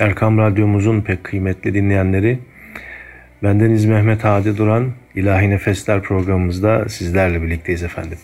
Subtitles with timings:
[0.00, 2.38] Erkam Radyomuzun pek kıymetli dinleyenleri,
[3.42, 8.18] bendeniz Mehmet Hadi Duran, İlahi Nefesler programımızda sizlerle birlikteyiz efendim.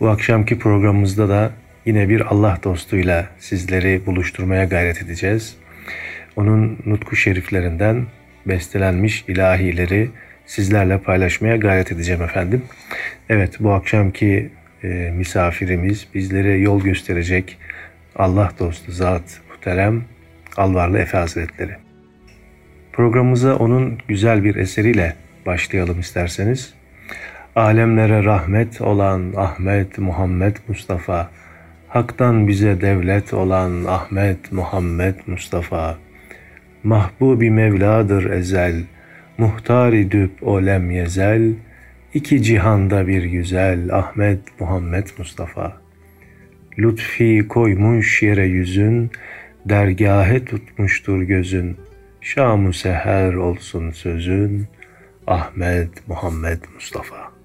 [0.00, 1.50] Bu akşamki programımızda da
[1.86, 5.56] yine bir Allah dostuyla sizleri buluşturmaya gayret edeceğiz.
[6.36, 8.06] Onun nutku şeriflerinden
[8.46, 10.10] bestelenmiş ilahileri
[10.46, 12.62] sizlerle paylaşmaya gayret edeceğim efendim.
[13.28, 14.50] Evet bu akşamki
[14.84, 17.58] e, misafirimiz bizlere yol gösterecek
[18.16, 20.04] Allah dostu zat muhterem
[20.56, 21.76] Alvarlı Efe Hazretleri.
[22.92, 26.74] Programımıza onun güzel bir eseriyle başlayalım isterseniz.
[27.56, 31.30] Alemlere rahmet olan Ahmet Muhammed Mustafa,
[31.88, 35.98] Hak'tan bize devlet olan Ahmet Muhammed Mustafa,
[36.84, 38.82] Mahbubi Mevladır ezel,
[39.38, 41.52] Muhtari düp olem yezel,
[42.14, 45.76] iki cihanda bir güzel Ahmet Muhammed Mustafa.
[46.78, 49.10] Lütfi koymuş yere yüzün,
[49.68, 51.76] dergahe tutmuştur gözün,
[52.20, 54.68] Şamu seher olsun sözün,
[55.26, 57.35] Ahmet Muhammed Mustafa.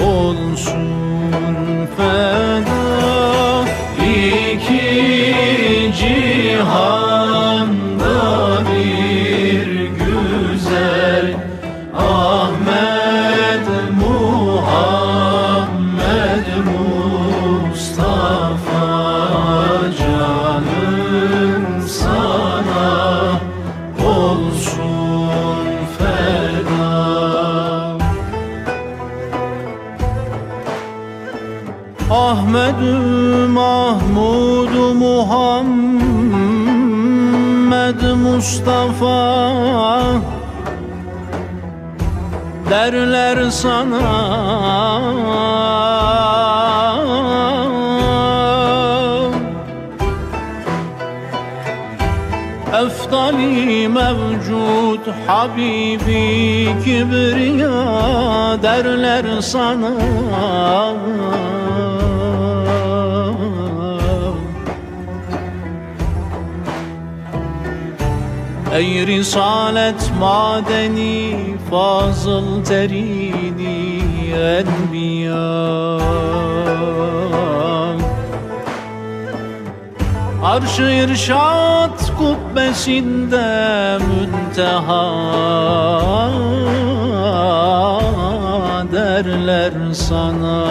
[0.00, 0.70] Ahmed'ü
[1.30, 2.79] Mahmud'u
[42.80, 44.00] derler sana.
[52.82, 57.76] Eftali mevcut Habibi Kibriya
[58.62, 59.92] derler sana.
[68.74, 71.34] Ey Risalet madeni
[71.70, 74.00] fazıl terini
[74.34, 76.00] enbiya
[80.44, 85.10] Arş-ı irşat kubbesinde münteha
[88.92, 90.66] derler sana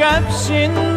[0.00, 0.89] gaps in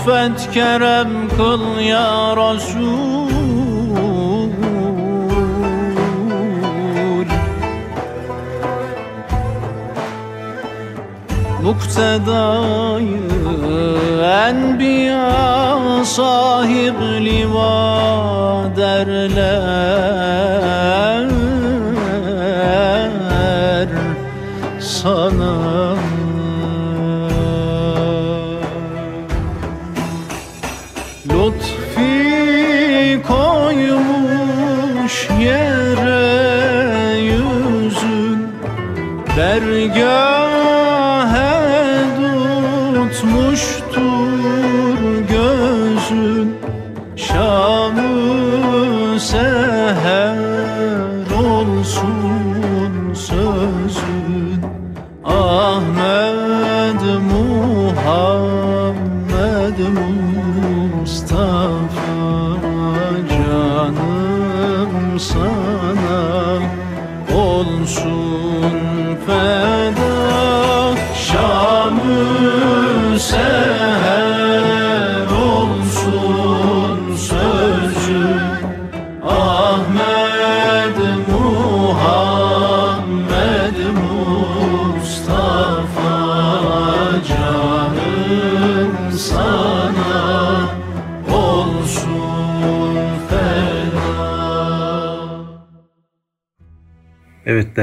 [0.00, 3.30] lütfet kerem kıl ya Resul
[11.62, 13.20] Muktedayı
[14.48, 19.40] enbiya sahib liva derler
[24.80, 25.99] sana
[39.80, 40.39] Dergahe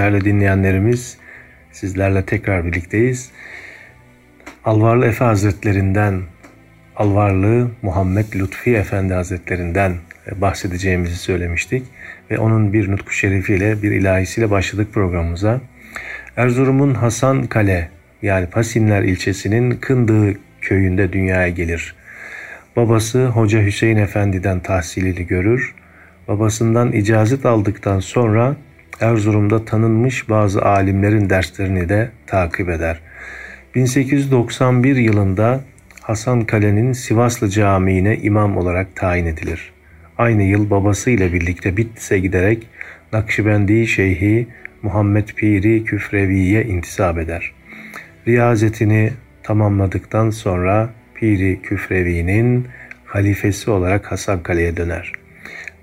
[0.07, 1.17] değerli dinleyenlerimiz
[1.71, 3.31] sizlerle tekrar birlikteyiz.
[4.65, 6.21] Alvarlı Efe Hazretlerinden,
[6.95, 9.93] Alvarlı Muhammed Lütfi Efendi Hazretlerinden
[10.35, 11.83] bahsedeceğimizi söylemiştik.
[12.31, 15.61] Ve onun bir nutku şerifiyle, bir ilahisiyle başladık programımıza.
[16.37, 17.89] Erzurum'un Hasan Kale
[18.21, 21.95] yani Pasinler ilçesinin Kındığı köyünde dünyaya gelir.
[22.75, 25.75] Babası Hoca Hüseyin Efendi'den tahsilini görür.
[26.27, 28.55] Babasından icazet aldıktan sonra
[29.01, 32.99] Erzurum'da tanınmış bazı alimlerin derslerini de takip eder.
[33.75, 35.61] 1891 yılında
[36.01, 39.71] Hasan Kale'nin Sivaslı Camii'ne imam olarak tayin edilir.
[40.17, 42.67] Aynı yıl babasıyla birlikte Bitlis'e giderek
[43.13, 44.47] Nakşibendi Şeyhi
[44.81, 47.51] Muhammed Piri Küfrevi'ye intisap eder.
[48.27, 49.11] Riyazetini
[49.43, 52.67] tamamladıktan sonra Piri Küfrevi'nin
[53.05, 55.11] halifesi olarak Hasan Kale'ye döner.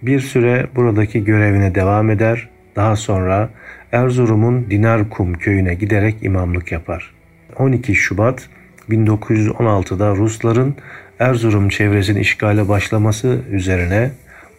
[0.02, 2.48] Bir süre buradaki görevine devam eder.
[2.76, 3.50] Daha sonra
[3.92, 7.14] Erzurum'un Dinarkum köyüne giderek imamlık yapar.
[7.58, 8.48] 12 Şubat
[8.90, 10.76] 1916'da Rusların
[11.18, 14.10] Erzurum çevresini işgale başlaması üzerine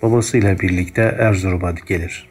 [0.02, 2.30] babasıyla birlikte Erzurum'a gelir.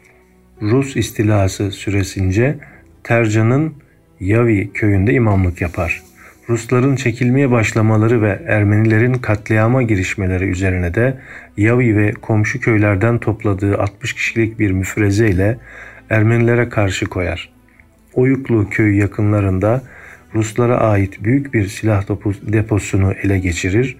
[0.61, 2.57] Rus istilası süresince
[3.03, 3.73] Tercan'ın
[4.19, 6.03] Yavi köyünde imamlık yapar.
[6.49, 11.17] Rusların çekilmeye başlamaları ve Ermenilerin katliama girişmeleri üzerine de
[11.57, 15.57] Yavi ve komşu köylerden topladığı 60 kişilik bir müfreze ile
[16.09, 17.49] Ermenilere karşı koyar.
[18.13, 19.81] Oyuklu köyü yakınlarında
[20.33, 23.97] Ruslara ait büyük bir silah depo- deposunu ele geçirir.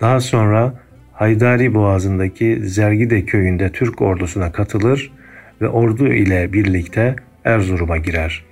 [0.00, 0.80] Daha sonra
[1.12, 5.12] Haydari Boğazı'ndaki Zergide köyünde Türk ordusuna katılır
[5.60, 8.44] ve ordu ile birlikte Erzurum'a girer.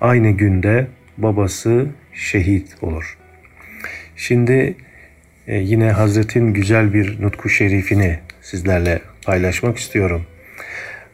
[0.00, 0.86] Aynı günde
[1.18, 3.16] babası şehit olur.
[4.16, 4.74] Şimdi
[5.46, 10.22] e, yine Hazret'in güzel bir nutku şerifini sizlerle paylaşmak istiyorum.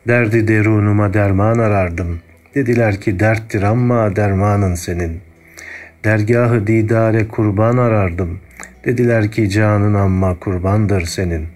[0.08, 2.20] Derdi derunuma derman arardım.
[2.54, 5.20] Dediler ki derttir ama dermanın senin.
[6.04, 8.40] Dergahı didare kurban arardım.
[8.84, 11.46] Dediler ki canın amma kurbandır senin.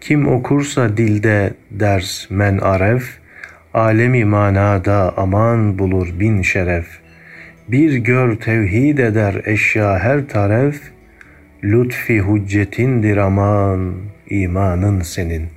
[0.00, 3.18] Kim okursa dilde ders men aref,
[3.74, 6.86] alemi manada aman bulur bin şeref.
[7.68, 10.74] Bir gör tevhid eder eşya her taraf,
[11.64, 13.94] lütfi hüccetindir aman
[14.30, 15.48] imanın senin.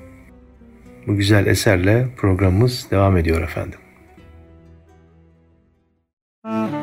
[1.07, 3.79] Bu güzel eserle programımız devam ediyor efendim.
[6.45, 6.80] Derdi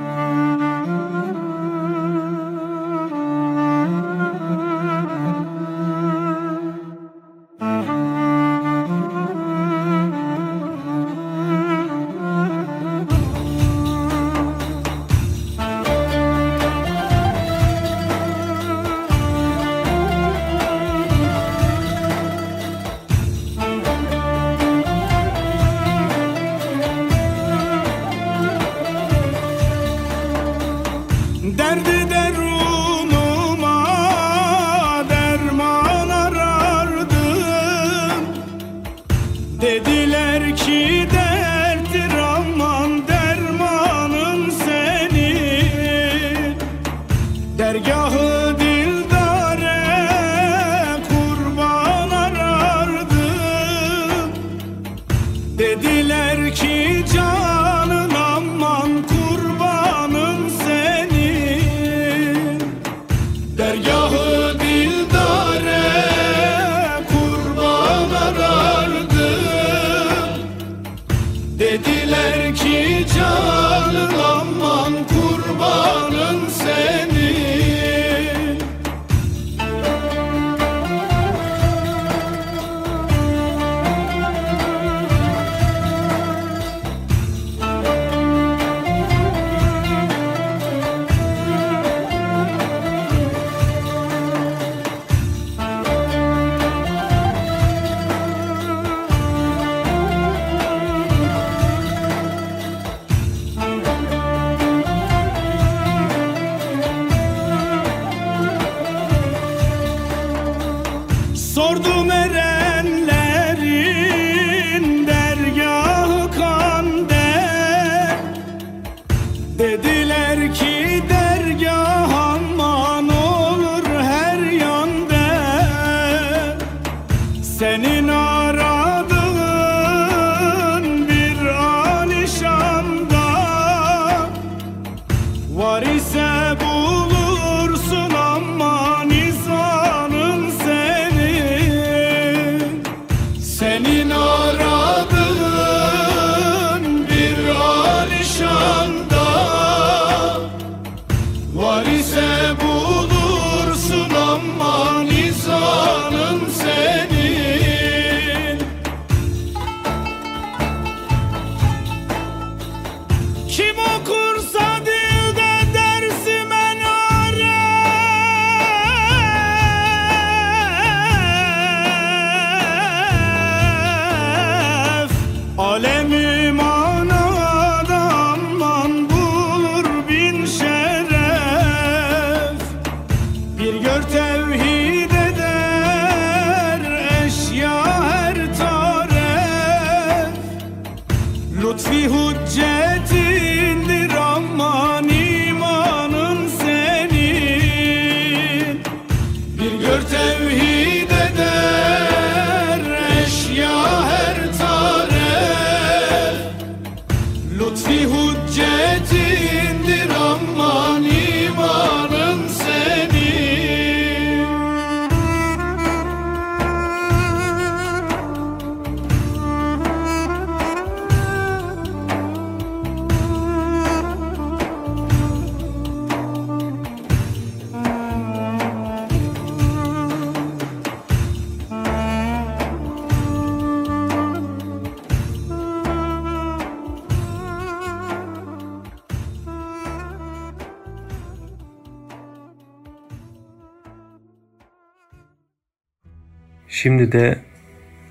[246.82, 247.38] Şimdi de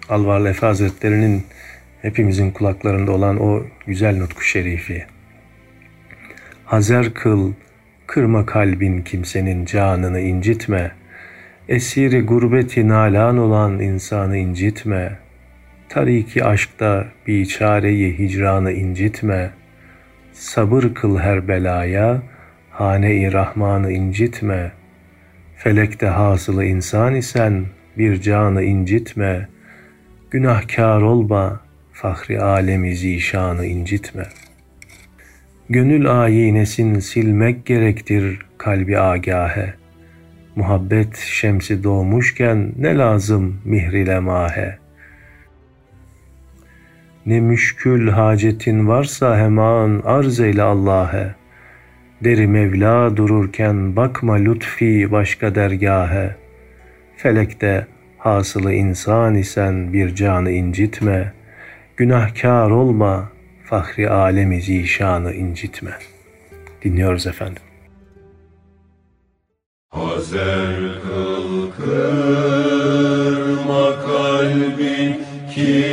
[0.10, 1.44] Alvarlı Efe Hazretleri'nin
[2.02, 5.06] hepimizin kulaklarında olan o güzel nutku şerifi.
[6.66, 7.54] Hazer kıl,
[8.08, 10.92] kırma kalbin kimsenin canını incitme.
[11.70, 15.20] Esiri gurbeti nalan olan insanı incitme.
[15.90, 19.50] Tariki aşkta bir çareyi hicranı incitme.
[20.34, 22.22] Sabır kıl her belaya,
[22.70, 24.72] hane-i rahmanı incitme.
[25.56, 27.66] Felekte hasılı insan isen
[27.98, 29.48] bir canı incitme.
[30.32, 31.60] Günahkar olma,
[31.94, 34.24] fahri alemi zişanı incitme.
[35.70, 39.74] Gönül ayinesin silmek gerektir kalbi agahe.
[40.56, 44.78] Muhabbet şemsi doğmuşken ne lazım mihrile mahe.
[47.26, 51.36] Ne müşkül hacetin varsa hemen arz eyle Allah'e.
[52.24, 56.36] Deri Mevla dururken bakma lütfi başka dergahe.
[57.18, 61.34] Felekte hasılı insan isen bir canı incitme.
[61.98, 63.30] Günahkar olma,
[63.66, 65.92] fahri alemi zişanı incitme.
[66.84, 67.64] Dinliyoruz efendim.
[69.90, 72.86] Hazer kıl kırma
[74.06, 75.22] kalbin
[75.56, 75.87] kimsenin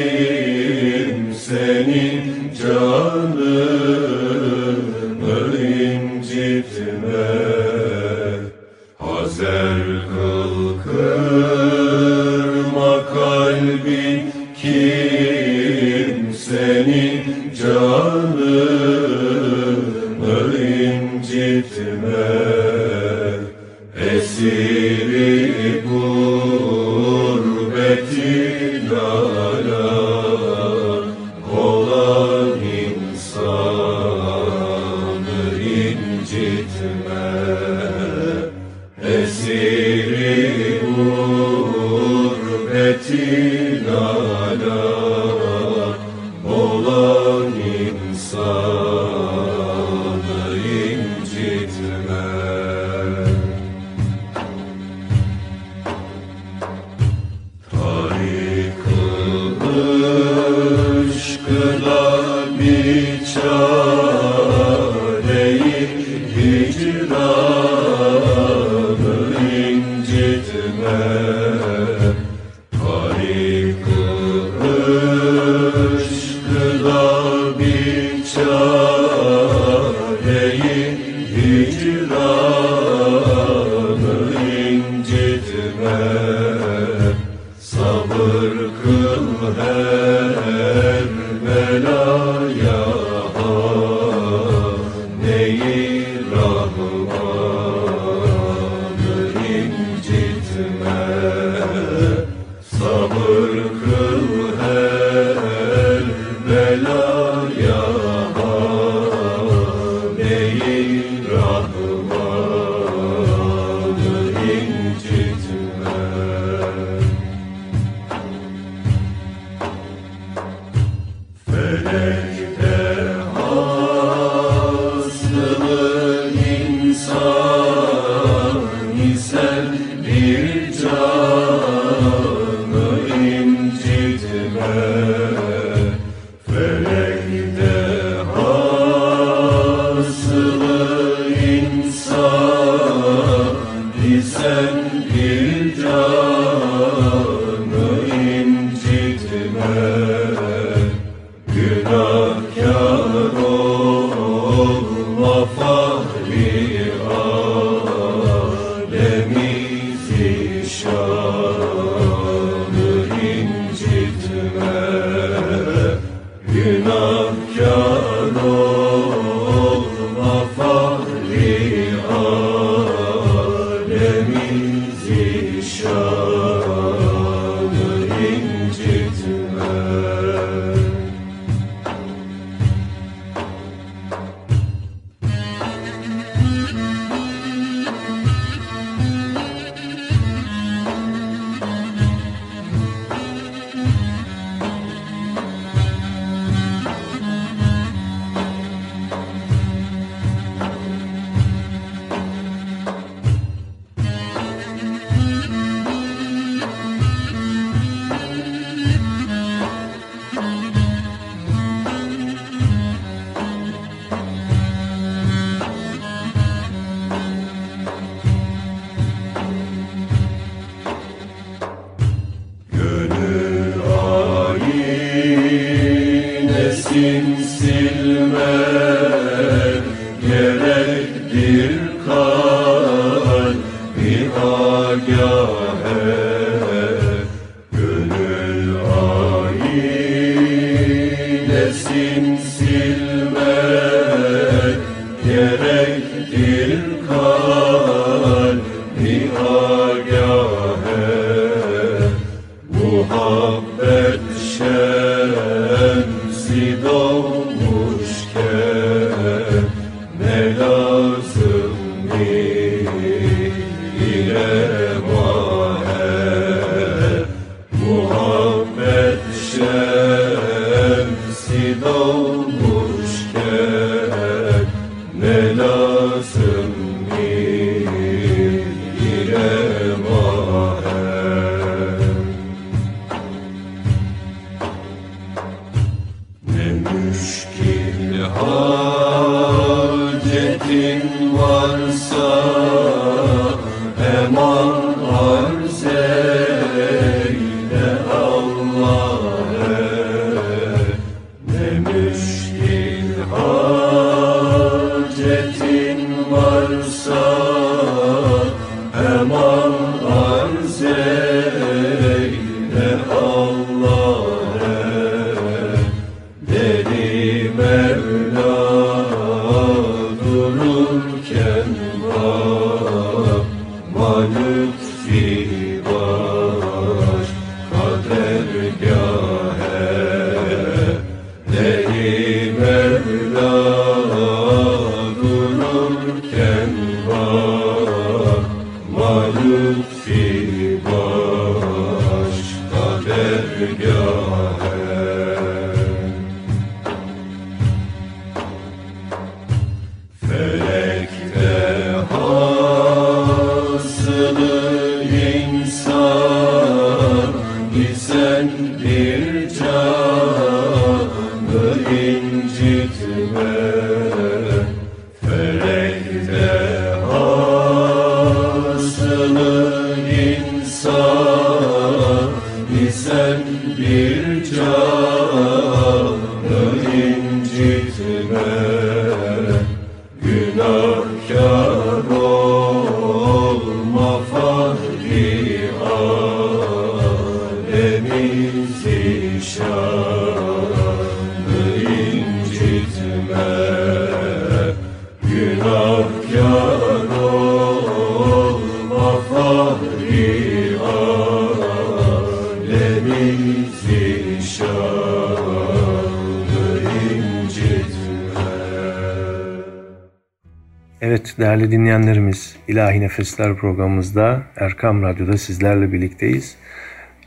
[411.75, 416.57] dinleyenlerimiz İlahi Nefesler programımızda Erkam Radyo'da sizlerle birlikteyiz.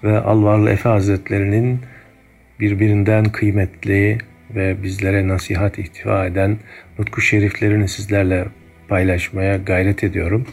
[0.04, 1.80] Ve Alvarlı Efe Hazretleri'nin
[2.60, 4.18] birbirinden kıymetli
[4.56, 6.58] ve bizlere nasihat ihtiva eden
[7.00, 8.46] nutku şeriflerini sizlerle
[8.88, 10.46] paylaşmaya gayret ediyorum.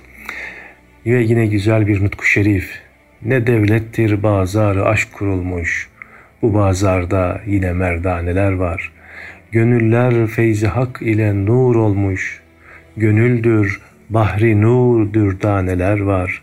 [1.07, 2.80] Ve yine güzel bir nutku şerif.
[3.22, 5.88] Ne devlettir bazarı aşk kurulmuş.
[6.42, 8.92] Bu bazarda yine merdaneler var.
[9.52, 12.43] Gönüller feyzi hak ile nur olmuş.
[12.96, 13.80] Gönüldür,
[14.11, 16.42] bahri nur dürdaneler var.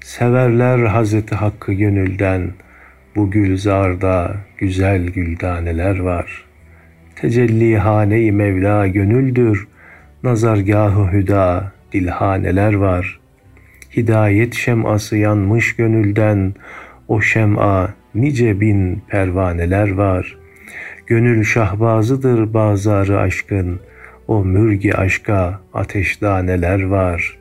[0.00, 2.50] Severler Hazreti Hakk'ı gönülden.
[3.16, 6.44] Bu gülzarda güzel güldaneler var.
[7.16, 9.68] Tecelli hane-i Mevla gönüldür.
[10.22, 13.20] Nazargahı hüda dilhaneler var.
[13.96, 16.54] Hidayet şeması yanmış gönülden.
[17.08, 20.38] O şem'a nice bin pervaneler var.
[21.06, 23.80] Gönül şahbazıdır bazarı aşkın.
[24.28, 27.38] O mürgi aşka ateşdaneler var.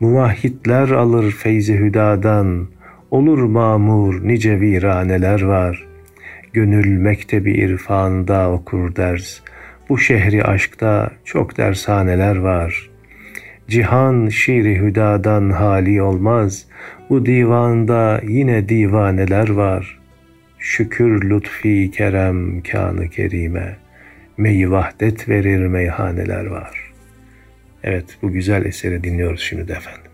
[0.00, 2.68] Muvahhidler alır feyzi hüdadan.
[3.10, 5.86] Olur mamur nice viraneler var.
[6.52, 9.40] Gönül mektebi irfanda okur ders.
[9.88, 12.90] Bu şehri aşkta çok dershaneler var.
[13.68, 16.66] Cihan şiiri hüdadan hali olmaz.
[17.10, 19.98] Bu divanda yine divaneler var.
[20.58, 23.81] Şükür lütfi kerem kanı kerime.
[24.36, 26.92] Mey vahdet verir meyhaneler var.
[27.82, 30.12] Evet bu güzel eseri dinliyoruz şimdi de efendim.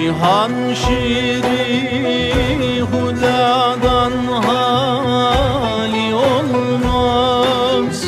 [0.07, 4.13] Cihan şiiri hudadan
[4.47, 8.05] hali olmaz.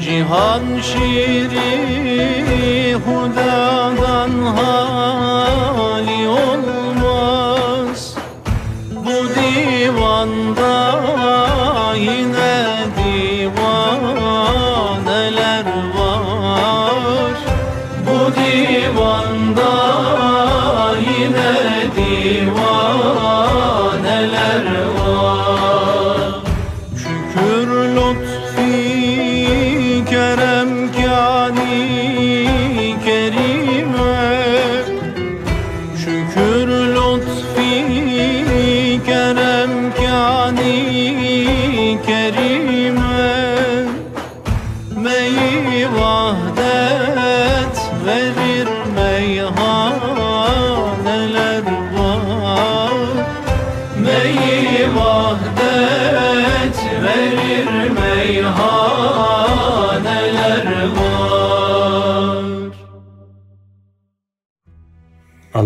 [0.00, 4.79] Cihan şiiri hudadan hali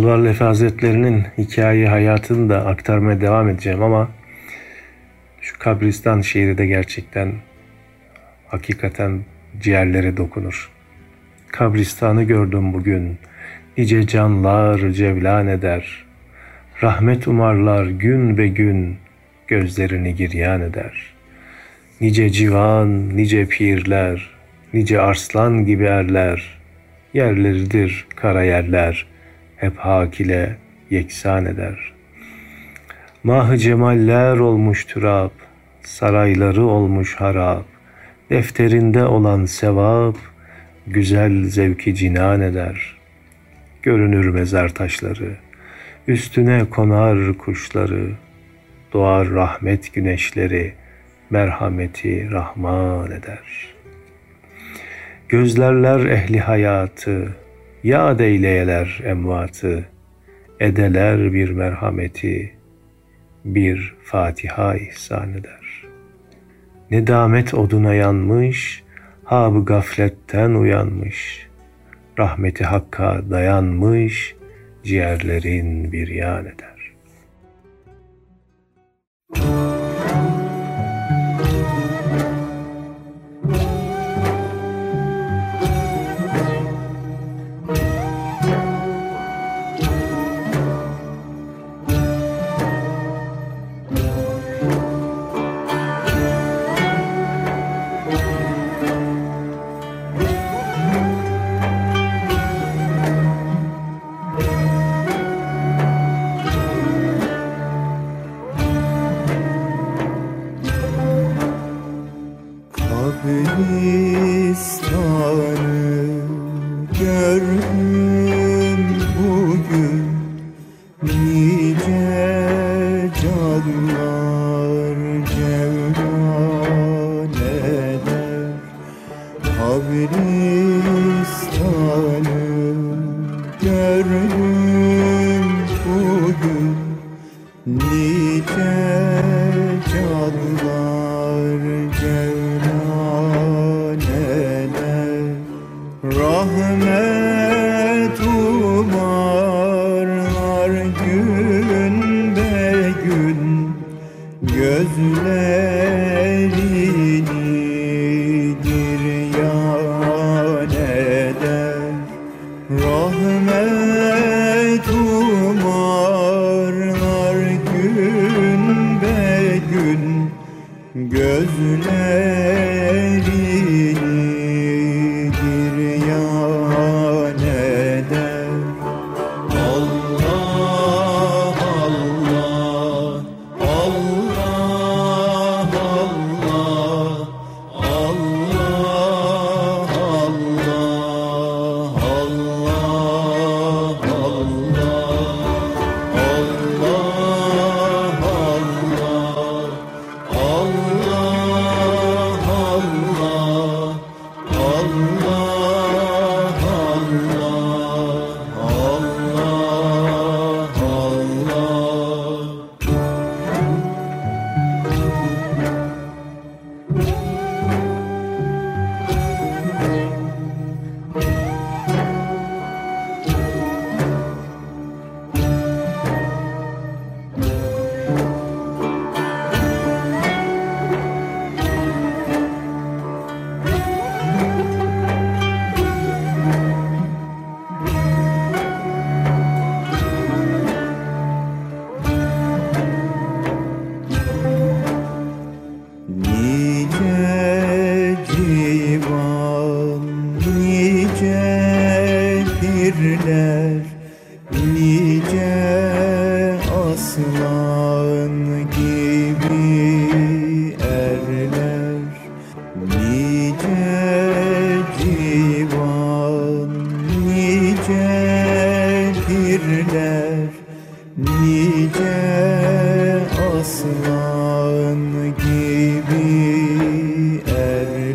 [0.04, 4.10] Alvar Lefi Hazretleri'nin hikaye hayatını da aktarmaya devam edeceğim ama
[5.40, 7.32] şu kabristan şiiri de gerçekten
[8.48, 9.20] hakikaten
[9.60, 10.70] ciğerlere dokunur.
[11.48, 13.18] Kabristanı gördüm bugün,
[13.78, 16.04] nice canlar cevlan eder.
[16.82, 18.96] Rahmet umarlar gün be gün,
[19.46, 21.14] gözlerini giryan eder.
[22.00, 24.30] Nice civan, nice pirler,
[24.72, 26.58] nice arslan gibi erler,
[27.14, 29.13] yerleridir kara yerler,
[29.56, 30.56] hep hak ile
[30.90, 31.92] yeksan eder.
[33.24, 35.32] Mahı cemaller olmuş türap,
[35.82, 37.64] sarayları olmuş harap,
[38.30, 40.16] defterinde olan sevap,
[40.86, 42.96] güzel zevki cinan eder.
[43.82, 45.36] Görünür mezar taşları,
[46.08, 48.10] üstüne konar kuşları,
[48.92, 50.74] doğar rahmet güneşleri,
[51.30, 53.74] merhameti rahman eder.
[55.28, 57.36] Gözlerler ehli hayatı,
[57.84, 59.84] yad eyleyeler emvatı,
[60.60, 62.52] edeler bir merhameti,
[63.44, 65.84] bir Fatiha ihsan eder.
[66.90, 68.82] Nedamet oduna yanmış,
[69.24, 71.48] hab gafletten uyanmış,
[72.18, 74.36] rahmeti hakka dayanmış,
[74.84, 76.74] ciğerlerin bir yan eder.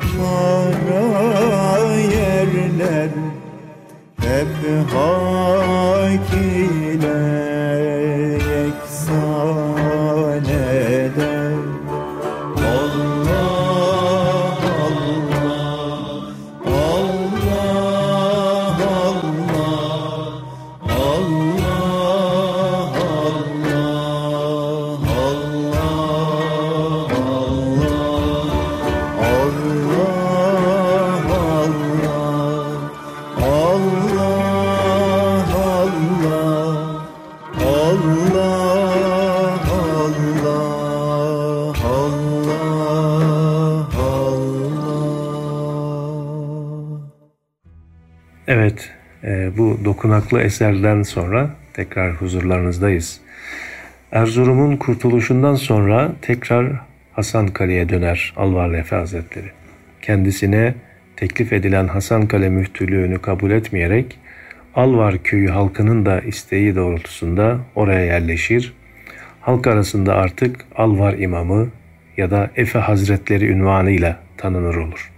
[0.00, 1.06] kara
[2.16, 3.12] yerler
[4.20, 4.56] hep
[4.92, 5.23] hak
[50.04, 53.20] dokunaklı eserden sonra tekrar huzurlarınızdayız.
[54.12, 56.72] Erzurum'un kurtuluşundan sonra tekrar
[57.12, 59.46] Hasankale'ye döner Alvarlı Efe Hazretleri.
[60.02, 60.74] Kendisine
[61.16, 64.18] teklif edilen Hasankale müftülüğünü kabul etmeyerek
[64.74, 68.72] Alvar köyü halkının da isteği doğrultusunda oraya yerleşir.
[69.40, 71.68] Halk arasında artık Alvar imamı
[72.16, 75.12] ya da Efe Hazretleri ünvanıyla tanınır olur.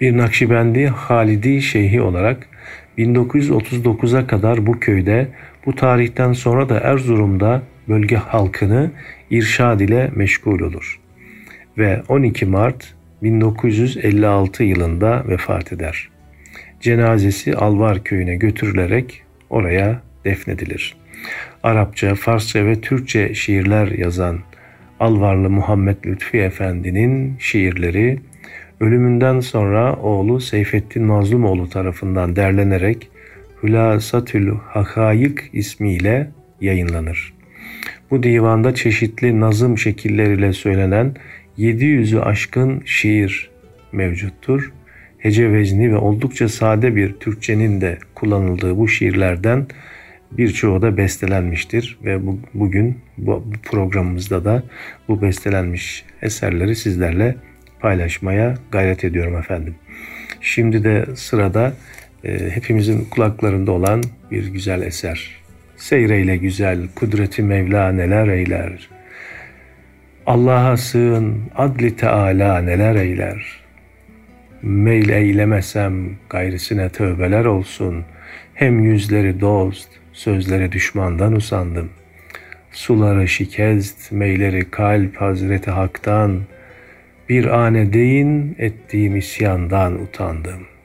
[0.00, 2.48] Bir Nakşibendi Halidi Şeyhi olarak
[2.98, 5.28] 1939'a kadar bu köyde,
[5.66, 8.90] bu tarihten sonra da Erzurum'da bölge halkını
[9.30, 11.00] irşad ile meşgul olur.
[11.78, 16.08] Ve 12 Mart 1956 yılında vefat eder.
[16.80, 20.96] Cenazesi Alvar köyüne götürülerek oraya defnedilir.
[21.62, 24.38] Arapça, Farsça ve Türkçe şiirler yazan
[25.00, 28.18] Alvarlı Muhammed Lütfi Efendi'nin şiirleri
[28.80, 33.10] ölümünden sonra oğlu Seyfettin Mazlumoğlu tarafından derlenerek
[33.62, 37.34] Hülasatül Hakayık ismiyle yayınlanır.
[38.10, 41.14] Bu divanda çeşitli nazım şekilleriyle söylenen
[41.58, 43.50] 700'ü aşkın şiir
[43.92, 44.72] mevcuttur.
[45.18, 49.66] Hece vezni ve oldukça sade bir Türkçenin de kullanıldığı bu şiirlerden
[50.32, 54.62] birçoğu da bestelenmiştir ve bu, bugün bu, bu programımızda da
[55.08, 57.36] bu bestelenmiş eserleri sizlerle
[57.80, 59.74] paylaşmaya gayret ediyorum efendim.
[60.40, 61.72] Şimdi de sırada
[62.24, 65.30] e, hepimizin kulaklarında olan bir güzel eser.
[65.76, 68.88] Seyreyle güzel, kudreti Mevla neler eyler.
[70.26, 73.60] Allah'a sığın, adli Teala neler eyler.
[74.62, 78.04] Meyl eylemesem gayrısine tövbeler olsun.
[78.54, 81.90] Hem yüzleri dost, sözleri düşmandan usandım.
[82.72, 86.40] Suları şikest, meyleri kalp Hazreti Hak'tan,
[87.28, 90.75] bir ane deyin ettiğim isyandan utandım.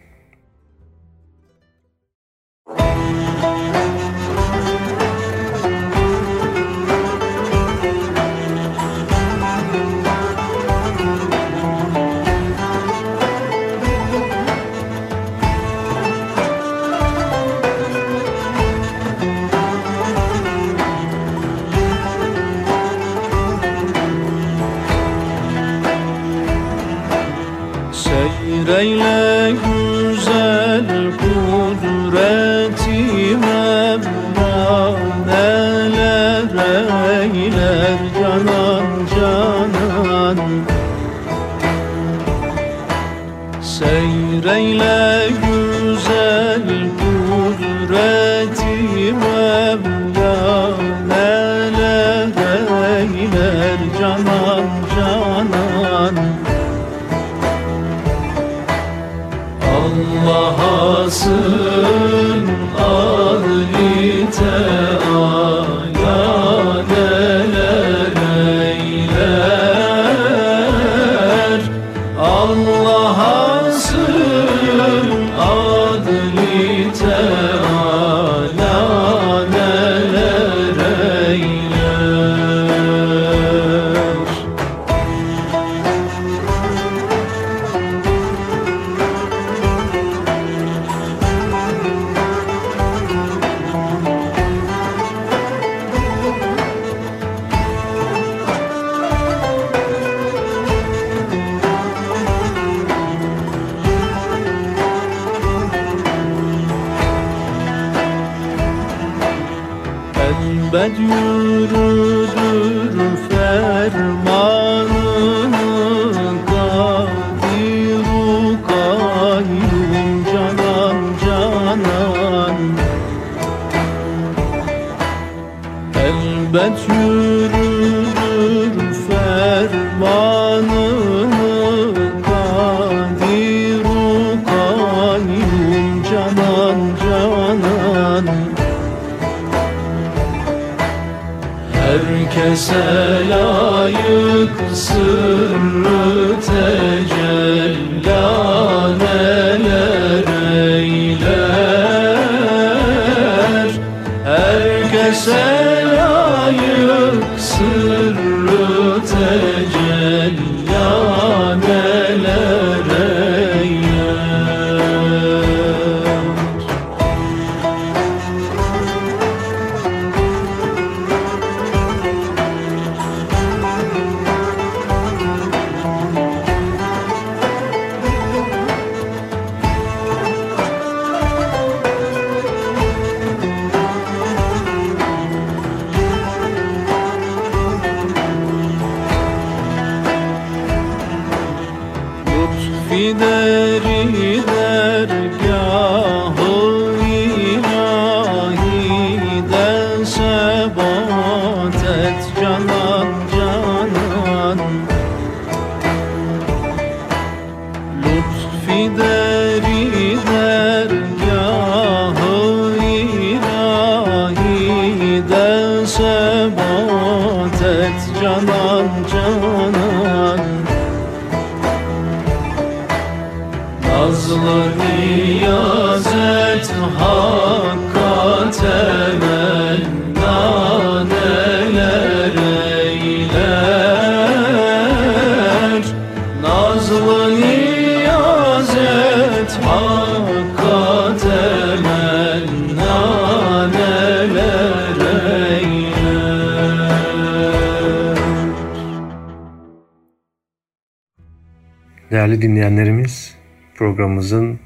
[252.52, 253.36] Dinleyenlerimiz,
[253.76, 254.60] programımızın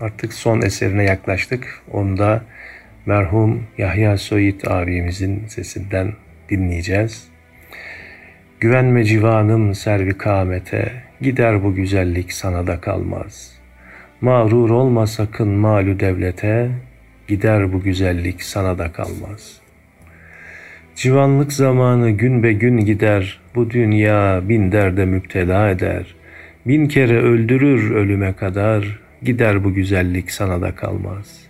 [0.00, 1.82] artık son eserine yaklaştık.
[1.92, 2.42] Onu da
[3.06, 6.12] merhum Yahya Soyit abimizin sesinden
[6.50, 7.28] dinleyeceğiz.
[8.60, 13.52] Güvenme civanım servi kamete, gider bu güzellik sana da kalmaz.
[14.20, 16.70] Mağrur olma sakın malü devlete,
[17.28, 19.64] gider bu güzellik sana da kalmaz.''
[20.96, 26.14] Civanlık zamanı gün be gün gider, bu dünya bin derde müptela eder.
[26.66, 31.40] Bin kere öldürür ölüme kadar, gider bu güzellik sana da kalmaz.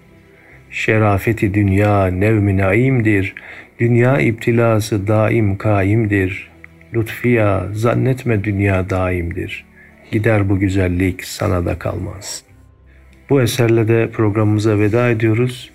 [0.71, 3.35] Şerafeti dünya nevmi naimdir,
[3.79, 6.51] dünya iptilası daim kaimdir.
[6.95, 9.65] Lütfiya zannetme dünya daimdir,
[10.11, 12.43] gider bu güzellik sana da kalmaz.
[13.31, 15.71] Bu eserle de programımıza veda ediyoruz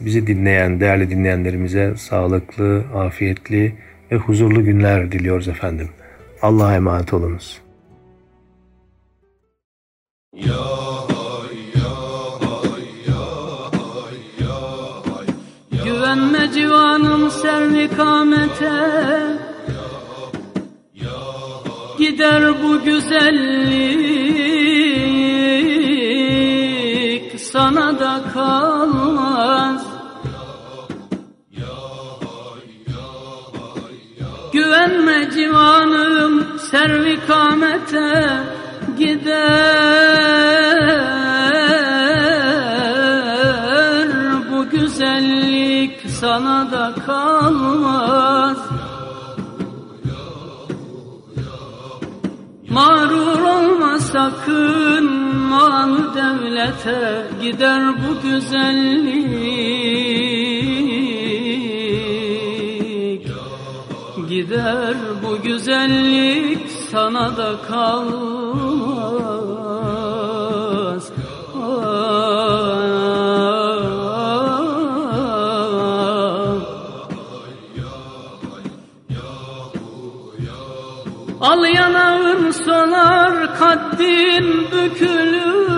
[0.00, 3.72] bizi dinleyen değerli dinleyenlerimize sağlıklı, afiyetli
[4.12, 5.88] ve huzurlu günler diliyoruz efendim.
[6.42, 7.60] Allah'a emanet olunuz.
[15.84, 18.78] Güvenme civanım servi kamete.
[21.98, 23.18] Gider bu güzellik
[27.40, 29.86] sana da kalmaz.
[34.52, 37.26] Güvenme civanım servi
[46.38, 48.58] sana da kalmaz.
[52.70, 55.04] Mağrur olma sakın
[55.50, 59.48] malı devlete gider bu güzellik.
[64.28, 68.37] Gider bu güzellik sana da kalmaz
[83.98, 85.68] kaddin bükülür.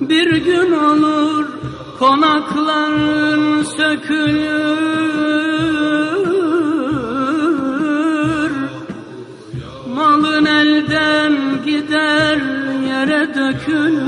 [0.00, 1.46] Bir gün olur
[1.98, 4.80] konakların sökülür.
[9.94, 12.38] Malın elden gider
[12.88, 13.99] yere dökülür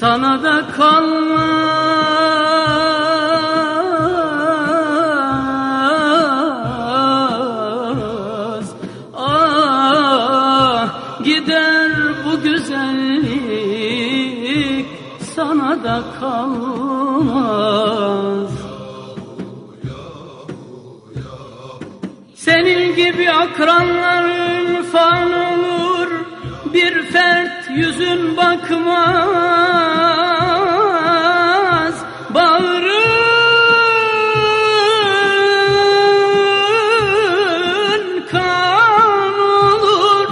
[0.00, 1.48] sana da kalmaz.
[9.16, 10.88] Ah
[11.24, 11.92] gider
[12.24, 14.06] bu güzellik
[15.34, 17.68] sana da kalmaz.
[22.34, 26.08] Senin gibi akranların fan olur
[26.74, 29.68] Bir fert yüzün bakmaz
[37.48, 40.28] Bağrın kan olur.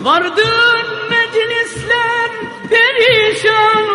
[0.00, 2.30] Vardın meclisler
[2.70, 3.87] perişan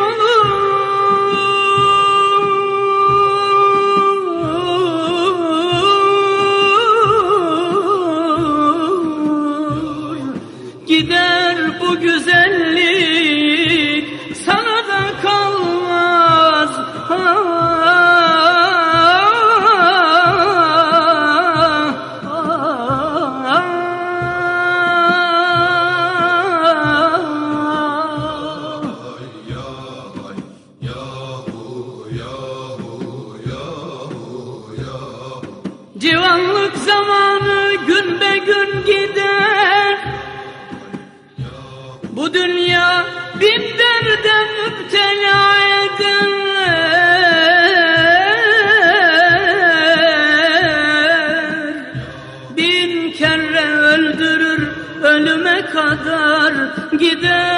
[55.72, 56.54] kadar
[56.98, 57.54] gider.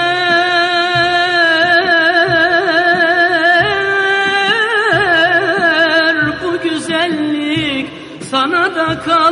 [6.43, 7.89] Bu güzellik
[8.32, 9.25] sana da kalmaz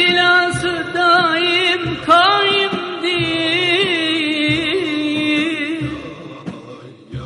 [0.00, 3.10] İbtilası daim kaimdir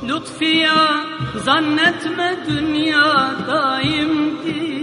[0.08, 1.04] Lütfiya
[1.44, 4.74] zannetme dünya daimdir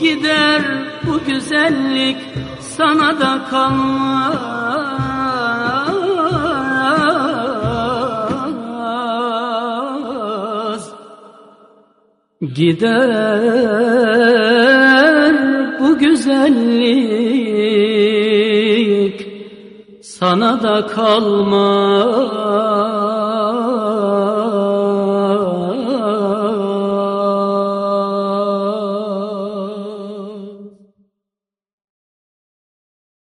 [0.00, 0.62] Gider
[1.06, 2.16] bu güzellik
[2.60, 4.47] sana da kalmaz
[12.58, 13.38] Gider
[15.80, 16.98] bu güzellik.
[20.02, 22.47] Sana da kalmaz